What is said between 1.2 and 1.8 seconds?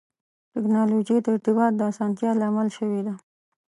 د ارتباط